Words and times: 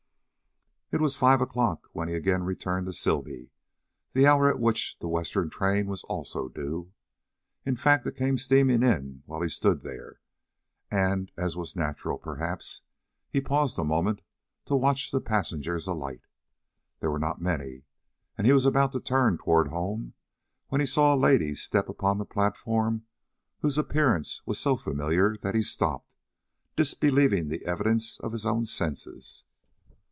It 0.93 0.99
was 0.99 1.15
five 1.15 1.39
o'clock 1.39 1.87
when 1.93 2.09
he 2.09 2.15
again 2.15 2.43
returned 2.43 2.85
to 2.85 2.91
Sibley, 2.91 3.49
the 4.11 4.27
hour 4.27 4.49
at 4.49 4.59
which 4.59 4.97
the 4.99 5.07
western 5.07 5.49
train 5.49 5.87
was 5.87 6.03
also 6.03 6.49
due. 6.49 6.91
In 7.65 7.77
fact, 7.77 8.05
it 8.05 8.17
came 8.17 8.37
steaming 8.37 8.83
in 8.83 9.23
while 9.25 9.41
he 9.41 9.47
stood 9.47 9.83
there, 9.83 10.19
and, 10.91 11.31
as 11.37 11.55
was 11.55 11.77
natural, 11.77 12.17
perhaps, 12.17 12.81
he 13.29 13.39
paused 13.39 13.79
a 13.79 13.85
moment 13.85 14.19
to 14.65 14.75
watch 14.75 15.11
the 15.11 15.21
passengers 15.21 15.87
alight. 15.87 16.27
There 16.99 17.09
were 17.09 17.19
not 17.19 17.39
many, 17.39 17.83
and 18.37 18.45
he 18.45 18.51
was 18.51 18.65
about 18.65 18.91
to 18.91 18.99
turn 18.99 19.37
toward 19.37 19.69
home, 19.69 20.13
when 20.67 20.81
he 20.81 20.87
saw 20.87 21.15
a 21.15 21.15
lady 21.15 21.55
step 21.55 21.87
upon 21.87 22.17
the 22.17 22.25
platform 22.25 23.05
whose 23.61 23.77
appearance 23.77 24.41
was 24.45 24.59
so 24.59 24.75
familiar 24.75 25.37
that 25.41 25.55
he 25.55 25.61
stopped, 25.63 26.17
disbelieving 26.75 27.47
the 27.47 27.65
evidence 27.65 28.19
of 28.19 28.33
his 28.33 28.45
own 28.45 28.65
senses. 28.65 29.45